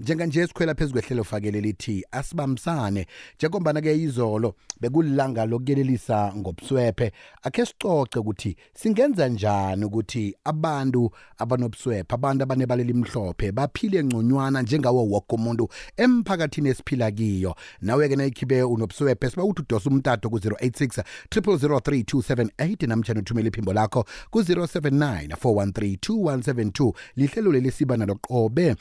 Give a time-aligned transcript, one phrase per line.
[0.00, 3.06] njenganje sikhwela phezu kwehlelo fakele lithi asibambisane
[3.36, 7.12] njengombana-ke izolo bekulilanga lokuyelelisa ngobuswephe.
[7.42, 15.34] Akhe sicoce ukuthi singenza njani ukuthi abantu abanobuswephe abantu abanebalela imhlophe baphile ngconywana njengawo woke
[15.34, 17.54] umuntu emphakathini esiphila kiyo.
[17.80, 25.96] Nawe-ke nayikhibe unobuswephe siba ukuthi udosa umtato ku-086 003278 namtshana uthumela iphimbo lakho ku-079 413
[25.96, 28.76] 2172 lihlelo leli siba nalo qobe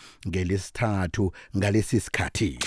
[1.09, 2.59] ngelesithathu ngalesi sikhathi.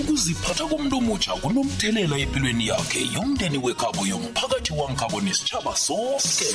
[0.00, 6.46] Ukuziphatha komuntu omutsha kunomthelela empilweni yakhe yomndeni wekhabo yomphakathi wankhabo nesitshaba sonke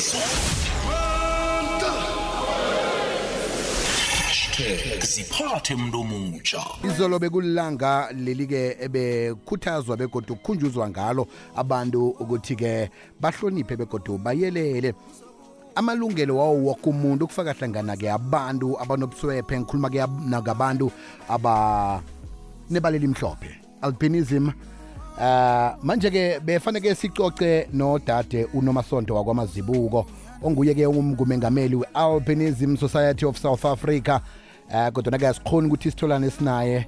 [4.22, 14.18] hashtag ziphathe muntu omutsha izolo bekulilanga leli-ke ebekhuthazwa begodu kukhunjuzwa ngalo abantu ukuthi-ke bahloniphe begodu
[14.18, 14.94] bayelele.
[15.76, 20.92] Amalungelo wawo woke umuntu kufaka hlangana-ke abantu abanobuswephe ngikhuluma-ke nakabantu
[21.30, 30.06] abanebalela imhlophe albinism uh manje-ke befaneke sicoce nodade unomasonto wakwamazibuko
[30.44, 34.20] onguye-ke umgumengameli we-albinism society of south africa.
[34.70, 36.88] Uh kodwa-ke asikhoni ukuthi sitholane sinaye.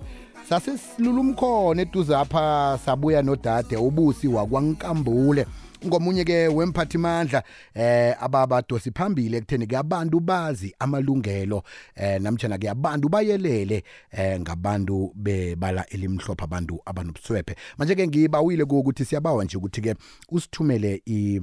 [0.50, 5.46] Sase silula umkhono eduze apha sabuya nodade ubusi wakwankambule.
[5.86, 11.64] Ngomunye-ke wemphathimandla eh ababadosi phambili ekutheni ke abantu bazi amalungelo
[11.96, 17.56] eh namtjana ke abantu bayelele eh ngabantu bebala elimhlophe abantu abanobuswephe.
[17.78, 19.96] Manje ke ngibawile ukuthi siyabawa nje ukuthi ke
[20.30, 21.40] usithumele i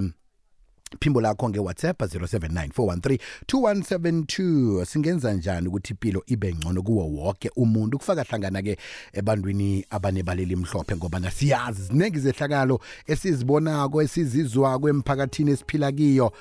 [0.99, 7.97] phimbo lakho nge-whatsapp 0794132172 singenza njani ukuthi impilo ibe ngcono kuwo wonke umuntu?
[7.97, 8.77] Kufaka hlangana-ke
[9.13, 16.33] ebantwini abanebaleli mhlophe ngoba nasiyazi ziningi zehlakalo esizibonako esizizwako emphakathini esiphila kiyo.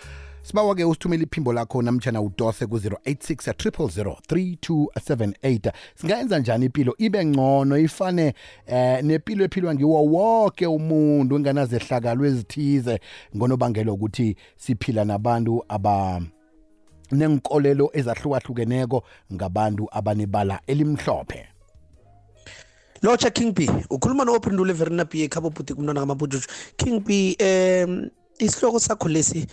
[0.43, 8.35] Sibawa-ke usithumele iphimbo lakho namtshana udose ku-086 3278 singayenza njani impilo ibe ngcono ifane
[8.67, 13.01] eh nempilo ephilwa ngiwo wonke umuntu enganazehlakalo ezithize
[13.37, 16.23] ngonobangela ukuthi siphila nabantu aba
[17.13, 19.03] nenkolelo ezahlukahlukeneko
[19.33, 21.47] ngabantu abanebala elimhlophe.
[23.03, 26.47] Lotsha king b ukhuluma no-ophendule verina b ekhabo bhuti kumntwana kamabujuju
[26.77, 29.47] king b um isihloko sakho lesi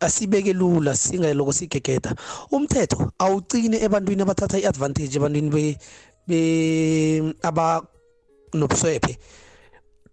[0.00, 2.14] asibeke lula singaloko sigegeda.
[2.50, 5.78] Umthetho awucine ebantwini abathatha i-advantage ebantwini be,
[6.26, 9.18] be abanobuswephe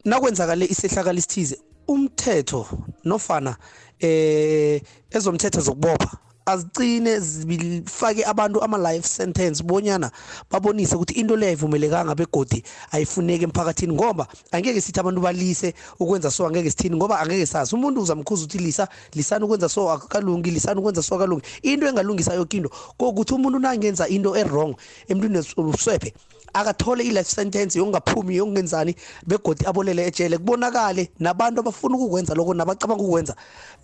[0.05, 1.57] nakwenzakale isehlakalo isithize
[1.87, 2.67] umthetho
[3.03, 3.55] nofana
[3.99, 4.81] eh
[5.11, 10.11] ezomthetho zokubopha azicine zifake abantu ama-life sentence bonyana
[10.51, 16.47] babonise ukuthi into leyo ayivumelekanga begodi ayifuneki emphakathini ngoba angeke sithi abantu balise ukwenza so
[16.47, 17.75] angeke sithini ngoba angeke sazi.
[17.75, 21.45] Umuntu uzamkhuza ukuthi lisa lisani ukwenza so akalungi lisani ukwenza so akalungi.
[21.63, 24.75] Into engalungisa yoke into kokuthi umuntu nangenza into e-wrong
[25.07, 26.13] emntwini uswephe
[26.53, 28.95] akathole i-life sentence yokungaphumi yokungenzani
[29.27, 30.37] begodi abolele ejele.
[30.37, 33.35] Kubonakale nabantu abafuna ukukwenza lokho nabacabanga ukukwenza.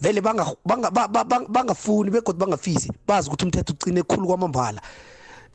[0.02, 4.82] Vele bangafuni begodi bangafisi bazi ukuthi umthetho ugcine khulu kwamambala.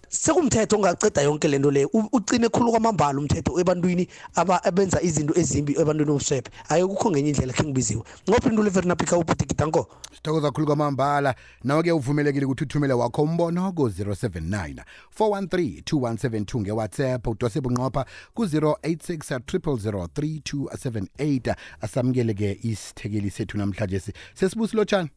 [0.09, 6.51] Sekumthetho ongaceda yonke lento leyo ucine khulu kwamambala umthetho ebantwini abenza izinto ezimbi ebantwini obuswephe
[6.69, 11.35] ayekukho ngenye indlela khe ngibiziwe ngophendula everinapika ubutikitanko sithokoza khulu kwamambala.
[11.65, 14.85] Nawe-ke uvumelekile ukuthi uthumele wakho umbono ku-079
[15.19, 24.01] 413 2172 ngewhatsapp udose bunqopha ku-086 3278 asamukele-ke isithekeli sethu namhlanje
[24.35, 25.11] sesibusi lotshani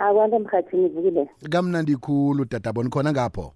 [0.00, 2.90] akwanto emhathini ivukile kamnandi khulu dadabona.
[2.90, 3.52] Khona ngapho?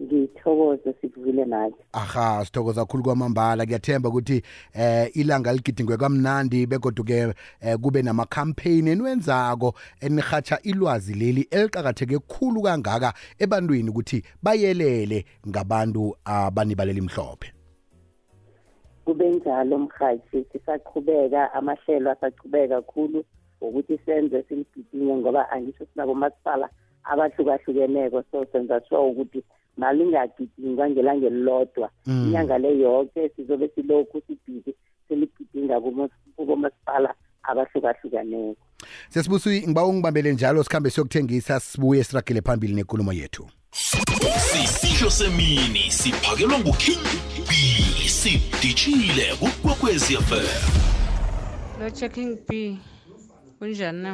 [0.00, 1.72] Ngithokoze sivukile naye.
[1.92, 3.66] Aha sithokoza kakhulu kwamambala.
[3.66, 4.42] Kuyathemba ukuthi
[4.74, 13.14] eh ilanga ligidingwe kamnandi begoduke eh, kube namakhampeyini eniwenzako enihatsha ilwazi leli eliqakatheke khulu kangaka
[13.38, 17.52] ebantwini ukuthi bayelele ngabantu abanibalela imhlophe.
[19.04, 23.24] Kube njalo mhathi sisaqhubeka amahlelo asaqhubeka kakhulu
[23.60, 26.68] ukuthi senze siligidinge ngoba angisho sinabo masipala
[27.04, 28.24] abahlukahlukeneko.
[28.30, 29.42] So senza sure ukuthi
[29.76, 31.90] malingagidingwa ngelanga elilodwa.
[32.06, 34.74] Inyanga le yonke sizobe silokhu sibhizi
[35.08, 35.80] seligidinga
[36.36, 38.56] kubomasipala abahlukahlukaneko.
[39.08, 43.46] Sesibusi ngiba ungibambele njalo sikhambe siyokuthengisa sibuye siragele phambili nenkulumo yethu.
[44.36, 47.00] Sisidlo semini siphakelwa nguking
[47.48, 47.52] b
[48.08, 50.80] sidishile kukwekwezi fm
[51.80, 52.78] lo checking b
[53.60, 54.12] kunjani na?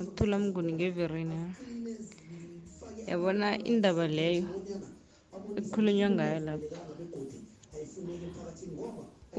[0.00, 1.38] Ukuthula mnguni ngeverini
[3.08, 4.44] yabona indaba leyo
[5.58, 6.76] ekukhulunywa ngayo lapho.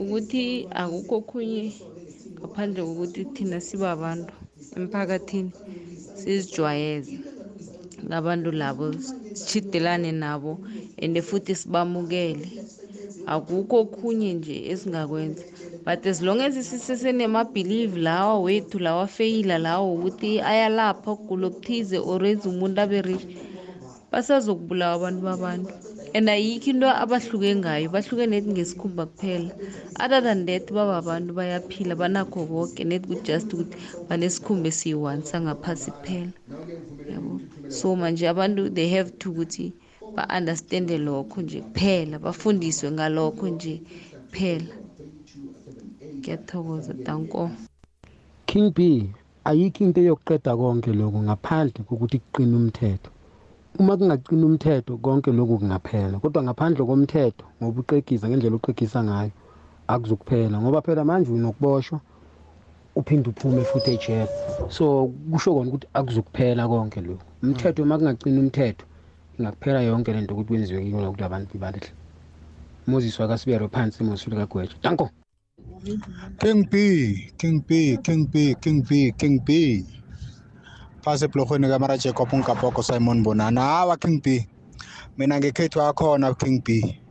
[0.01, 0.43] Ukuthi
[0.81, 1.63] akukho okhunye
[2.37, 4.33] ngaphandle kokuthi thina sibabantu
[4.77, 5.51] emphakathini
[6.19, 7.17] sizijwayeze
[8.05, 8.85] ngabantu labo
[9.39, 10.51] sichidelane nabo
[11.01, 12.49] and futhi sibamukele.
[13.33, 15.43] Akukho okhunye nje esingakwenza.
[15.85, 22.25] But as long as sisesenemabhilive lawa wethu lawa feyila lawo ukuthi ayalapha ukugula okuthize or
[22.25, 23.25] enza umuntu abe rich
[24.11, 25.73] basazokubulawa abantu babantu.
[26.13, 29.51] And ayikho into abahluke ngayo bahluke net ngesikhumba kuphela.
[29.99, 33.77] Other than that bababantu bayaphila banakho konke net just ukuthi
[34.09, 36.33] banesikhumba esiyi-one sangaphasi kuphela.
[37.09, 37.39] Yabo?
[37.69, 39.71] So manje abantu they have to ukuthi
[40.15, 43.81] ba-understande lokho nje kuphela bafundiswe ngalokho nje
[44.31, 44.80] kuphela.
[46.21, 46.93] Ngiyathokoza.
[46.93, 47.51] Danko.
[48.45, 49.09] King B
[49.45, 53.09] ayikho into yokuqeda konke lokhu ngaphandle kokuthi kuqine umthetho.
[53.79, 59.31] Uma kungaqina umthetho konke lokhu kungaphela kodwa ngaphandle komthetho ngoba uqekisa ngendlela uqekisa ngayo
[59.87, 61.99] akuzukuphela ngoba phela manje unokuboshwa
[62.95, 64.29] uphinde uphume futhi ejele.
[64.69, 67.25] So kusho kona ukuthi akuzukuphela konke lokhu.
[67.43, 68.85] Umthetho uma kungaqina umthetho
[69.39, 71.89] ingakuphela yonke lento ukuthi kwenziwe kiyo ukuthi abantu balihle
[72.87, 75.09] moses wakasibero phansi moses likagweja danko.
[76.39, 79.85] King B, King B, King B, King B, King B.
[81.03, 83.61] Phase ebhlorhweni kamara Jacob Nkapoko Simon Bonana.
[83.61, 84.47] Hawa King B.
[85.17, 87.01] Mina ngekhethu akhona King B.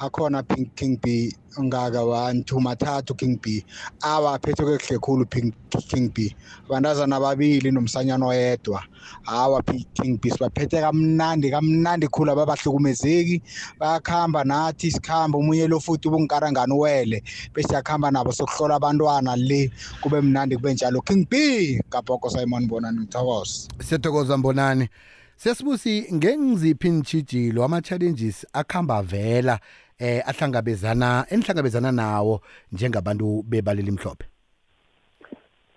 [0.00, 3.64] Akhona Pink King B ungaka 1 2 mathathu King B.
[4.02, 5.54] Awa aphethe kuhle khulu Pink
[5.88, 6.34] King B.
[6.68, 8.82] Abantazana ababili nomsanyana oyedwa.
[9.22, 13.42] Hawa King B sibaphethe kamnandi kamnandi khulu ababahlukumezeki.
[13.78, 17.22] Bayakhamba nathi isikhamba umunye lo futhi ubunkarangani uwele.
[17.54, 23.00] bese yakuhamba nabo sokuhlola abantwana le kube mnandi kube njalo king b kapoko simon bonani
[23.00, 24.88] mthokoza siyathokoza mbonani
[25.36, 29.60] sesibusi ngengiziphi intshijilo ama-challenges akuhamba vela
[29.98, 32.40] eh ahlangabezana enihlangabezana nawo
[32.72, 34.26] njengabantu bebaleli mhlophe?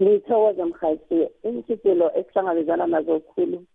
[0.01, 3.65] Ngithokoza mhathi iintshitshelo esihlangabezana nazo khulu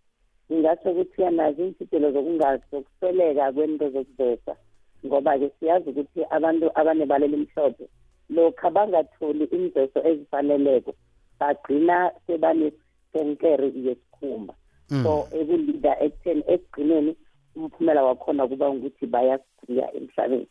[0.50, 4.54] ngingatsho ukuthi yanazo iintshitshelo zokusweleka kwento zokuveza
[5.06, 7.86] ngoba-ke siyazi ukuthi abantu abanebala elimhlophe
[8.30, 10.92] lokhu bangatholi imvezo ezifaneleko
[11.40, 14.54] bagcina sebanesenkere yesikhumba.
[15.02, 17.12] So ekulida ekutheni ekugcineni
[17.56, 20.46] umphumela wakhona kuba ukuthi bayasiya emhlabeni.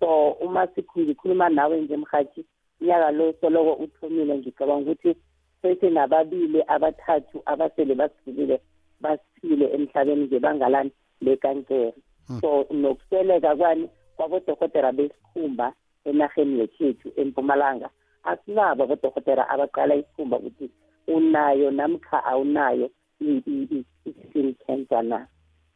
[0.00, 0.68] So uma
[0.98, 2.44] ngikhuluma nawe nje mhathi
[2.80, 5.16] unyaka lo soloko uthomile ngicabanga ukuthi
[5.62, 8.60] sesenababili abathathu abasele basidlulile
[9.00, 10.90] basifile emhlabeni ngebangalani
[11.20, 11.94] lekankere.
[12.40, 15.72] So nokusweleka kwani kwabodokotela besikhumba
[16.04, 17.88] enaheni yekhethu empumalanga
[18.30, 20.70] asinabo abodokotela abaqala isikhumba ukuthi
[21.08, 22.90] unayo namkha awunayo
[23.20, 25.26] i-skin cancer na?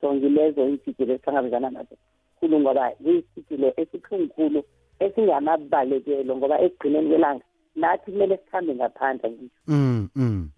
[0.02, 1.96] So ngilezo iintshijilo esihlangabezana nazo
[2.42, 4.60] khulu ngoba kuyisitshilo esikhulukhulu
[4.98, 7.44] esingamabalekelo ngoba ekugcineni kwelanga
[7.76, 9.60] nathi kumele sikhambe ngaphandle ngisho.
[9.66, 10.50] Mm mm.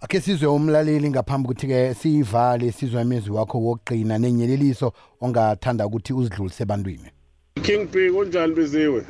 [0.00, 7.10] Akhe sizwe umlaleli ngaphambi ukuthi-ke siyivale sizwe imizwi wakho wokugqina nenyeleliso ongathanda ukuthi uzidlulise ebantwini.
[7.62, 9.04] King b kunjani biziwe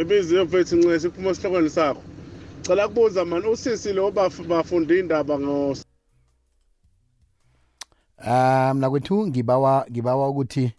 [0.00, 2.02] ebiziwe mfethu ncesi siphuma esihlokweni sakho.
[2.62, 4.10] Cela kubuza mani usisi lo
[4.48, 5.87] bafunda indaba ngo um
[8.74, 10.72] mna kwethu ngibawa ngibawa ukuthi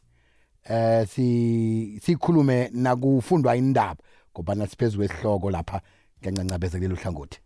[0.69, 4.01] eh si sikhulume nakufundwa indaba
[4.33, 5.81] ngoba nasiphezu kwesihloko lapha
[6.21, 7.39] ngencancabeze kulelo hlangothi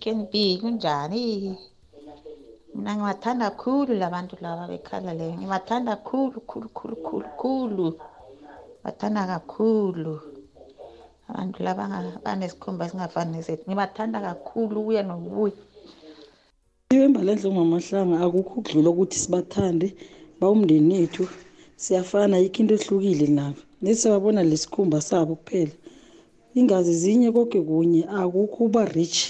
[0.00, 1.56] Ken B kunjani?
[2.74, 5.34] Mina ngiwathanda kakhulu labantu laba bekhala leyo.
[5.38, 7.86] Ngiwathanda kakhulu khulu khulu khulu khulu.
[8.82, 10.20] Bathanda kakhulu.
[11.28, 11.84] Abantu laba
[12.24, 13.64] banesikhumba singafani nesethu.
[13.68, 15.52] Ngibathanda kakhulu ukuya nokubuya.
[16.94, 19.88] Ibembalenhle ngamahlanga akukho ukudlula ukuthi sibathande
[20.40, 21.24] bawumndeni wethu.
[21.82, 23.60] Siyafana yikho into ehlukile nabo.
[23.82, 25.74] Nesiyabona lesikhumba sabo kuphela.
[26.58, 29.20] Ingazi zinye konke kunye akukho uba rich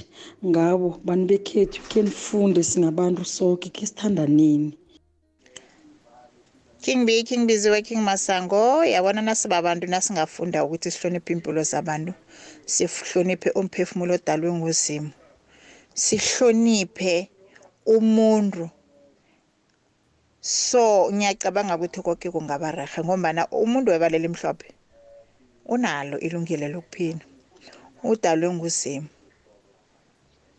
[0.49, 0.89] ngabo.
[1.07, 4.73] Bantu bekhethu khe nifunde singabantu sonke khe sithandaneni
[6.83, 8.85] King B King Biziwe King Masango.
[8.95, 12.13] Yabona nasiba abantu nasingafunda ukuthi sihloniphe impilo zabantu.
[12.65, 15.11] Sihloniphe umphefumulo odalwe ngozimo
[15.95, 17.29] sihloniphe
[17.87, 18.71] umuntu.
[20.41, 24.73] So ngiyacabanga ukuthi konke kungaba rahe ngombana umuntu webalela imhlophe
[25.69, 27.25] unalo ilungelo lokuphila.
[28.03, 29.09] Udalwe nguzimo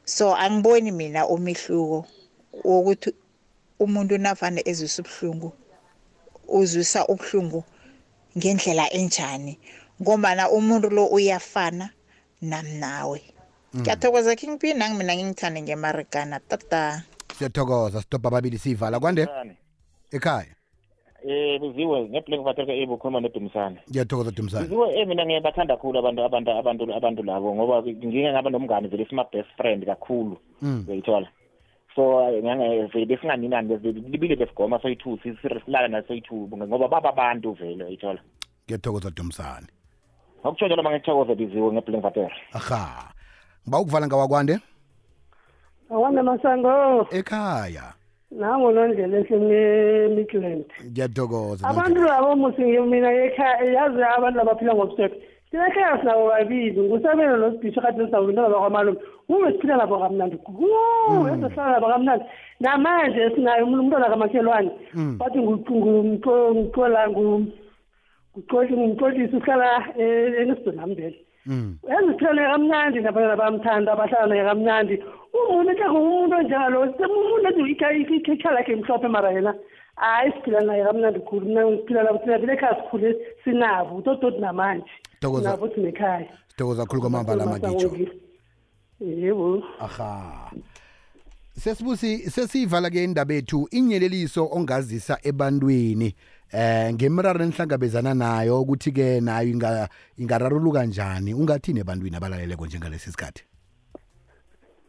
[0.05, 2.05] so angiboni mina umehluko
[2.63, 3.09] wokuthi
[3.79, 5.49] umuntu navane ezwisa ubuhlungu
[6.47, 7.63] uzwisa ubuhlungu
[8.37, 9.53] ngendlela enjani
[10.01, 11.89] ngombana umuntu lo uyafana
[12.41, 13.19] namnawe
[13.77, 17.03] ngiyathokoza king p nangi mina ngingithande ngemarikana tata.
[17.33, 19.27] Siyathokoza stop ababili siyivala kwande?
[20.11, 20.55] Ekhaya?
[21.27, 26.23] Eh biziwe ngeblank vaterka ebo khuluma nedumisana ngiyathokoza dumisana biziwe eh mina ngiyabathanda kakhulu abantu
[26.23, 30.85] abantu abantu abantu labo ngoba ngike ngaba nomngane vele sima best friend kakhulu Mm.
[30.87, 31.27] uyayithola.
[31.95, 37.83] So eh, ngange vele besinganinani bevele libile besigoma soyi-two silala nasoyi-two ngoba baba abantu vele
[37.83, 38.19] uyithola
[38.65, 39.67] ngiyathokoza dumisane.
[40.41, 43.13] Ngokutsho njalo mangithokoze biziwe ngebhlengvatera aha.
[43.63, 44.59] Ngiba ukuvala ngawakwande
[45.91, 47.93] awanda masango ekhaya.
[48.31, 55.15] Nango nondlela esemidland ngiyathokoza abantu labo musi mina ekhaya yazi abantu labaphila ngobusepha
[55.51, 58.99] thina ekhaya sinabo babili ngusabelo nosibhisho kade sisabo into bakwamalume.
[59.29, 60.37] Ume siphila nabo kamnandi.
[61.31, 62.25] Ezohlala nabo kamnandi.
[62.59, 64.71] Namanje sinayo umntwana kamakhelwane.
[65.19, 71.17] Bathi ngumxola ngumxolisi uhlala enisibonambele
[71.47, 74.95] eziphilane kamnandi nabantwana bamthanda abahlala naye kamnandi.
[75.33, 79.53] Umuntu ehlako umuntu onjalo umuntu ethi ikhecha lakhe mhlophe mara yena
[79.95, 81.45] hayi siphila naye kamnandi khulu.
[81.45, 84.91] Mna siphila nabo thina vele ekhaya sikhule sinabo tototi namanje.
[85.21, 85.49] Thokoza.
[85.49, 87.91] nabo sinekhaya sithokoza khulu kwamambala amaditsho
[88.99, 89.63] yebo.
[89.79, 90.51] Aha.
[91.53, 96.15] Sesibusi sesiyivala ke indaba ethu inyeleliso ongazisa ebantwini.
[96.53, 103.43] Eh ngemiraro enihlangabezana nayo ukuthi ke nayo inga ingararuluka njani ungathini ebantwini abalaleleko njengalesi sikhathi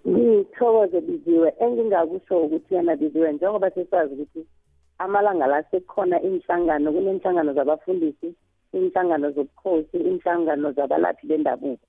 [0.08, 1.52] ngithokoze biziwe.
[1.60, 4.46] Engingakusho ukuthi yena biziwe njengoba sesazi ukuthi
[4.98, 8.34] amalanga la sekukhona inhlangano kunenhlangano zabafundisi
[8.72, 11.86] inhlangano zobukhosi inhlangano zabalaphi bendabuko.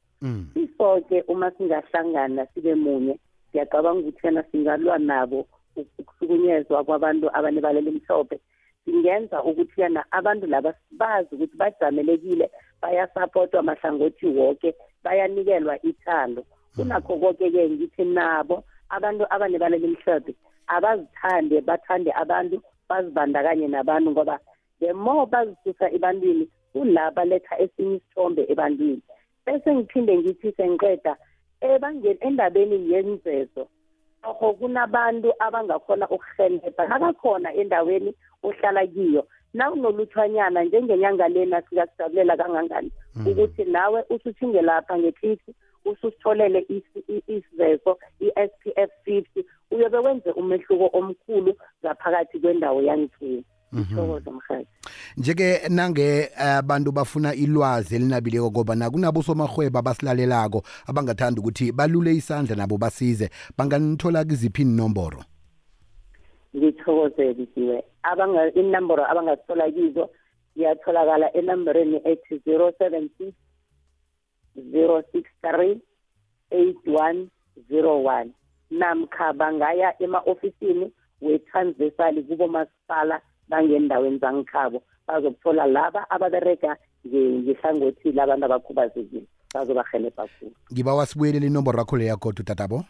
[0.54, 8.40] Sifo-ke uma singahlangana sibe munye ngiyacabanga ukuthi yena singalwa nabo ukuhlukunyezwa kwabantu abanebalela imhlophe
[8.86, 12.50] singenza ukuthi yana abantu laba bazi ukuthi bajamelekile
[12.82, 16.44] bayasapotwa mahlangothi woke bayanikelwa ithando.
[16.76, 20.34] Kunakho konke-ke ngithi nabo abantu abanebalela imhlophe
[20.68, 24.40] abazithande bathande abantu bazibandakanye nabantu ngoba
[24.80, 29.02] the more bazisusa ebantwini kula baletha esinye isithombe ebantwini.
[29.46, 31.14] Bese ngiphinde ngithi sengiqeda
[31.62, 33.64] ebangeni endabeni yenzezo
[34.24, 38.12] oho kunabantu abangakhona ukuhelebha nakakhona endaweni
[38.44, 42.92] ohlala kiyo nawunoluthwanyana njengenyanga lena sikakujabulela kangangani
[43.30, 45.52] ukuthi nawe usuthinge lapha ngeklithi
[45.86, 46.66] ususitholele
[47.28, 51.52] isivezo i-s p f fifty uyobe wenze umehluko omkhulu
[51.82, 53.44] ngaphakathi kwendawo yangithini
[53.82, 54.68] ithokoze mhathi
[55.18, 62.78] njeke nange abantu bafuna ilwazi elinabileko ngoba kunabo somarhwebo abasilalelako abangathanda ukuthi balule isandla nabo
[62.78, 65.24] basize banganithola kiziphi inomboro
[66.56, 67.84] ngithokoze biziwe
[68.56, 70.10] inomboro abangazithola kizo
[70.56, 73.34] ziyatholakala enamboreni ethi zero seven six
[74.72, 75.82] zero six three
[76.52, 77.28] eight one
[77.70, 78.32] zero one.
[78.72, 90.56] Namkha bangaya ema-ofisini we-transversal kubomasipala bangendaweni zangikhabo bazokuthola laba ababerega ngehlangothi labantu abakhubazekile bazobahelebha khulu.
[90.74, 92.86] Ngiba wasibuyelele inomboro yakho leyagoda utatabo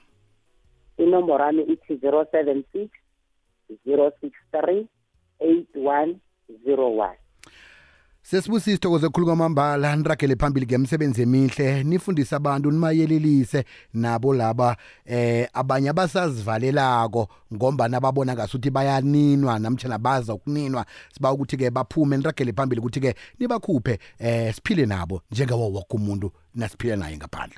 [0.97, 2.89] inomboro yami ithi zero seven six
[3.85, 4.87] zero six three
[5.39, 6.19] eight one
[6.65, 7.17] zero one.
[8.23, 15.89] Sesibusi sithokoze khulu kwamambala niragele phambili ngemisebenzi emihle nifundise abantu nimayelelise nabo laba eh abanye
[15.89, 20.85] abasazivalelako ngombana babona ngasuthi bayaninwa namtshana baza ukuninwa.
[21.13, 27.17] Siba ukuthi-ke baphume niragele phambili ukuthi-ke nibakhuphe eh siphile nabo njengawo woke umuntu nasiphile naye
[27.17, 27.57] ngaphandle.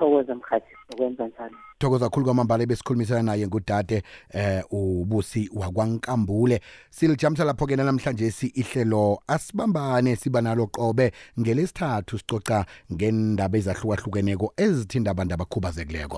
[0.00, 1.56] Thokoze mhathi ukwenza njalo.
[1.78, 6.60] Thokoza khulu kwamambala ebesikhulumisana naye ngudade eh ubusi wakwankambule.
[6.90, 15.34] Silijamisa lapho-ke namhlanje si ihlelo asibambane siba nalo qobe ngelesithathu sicoca ngendaba ezahlukahlukeneko ezithinda abantu
[15.34, 16.08] abakhubazekileko.